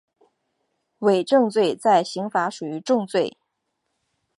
[0.99, 3.37] 伪证罪在刑法属于重罪。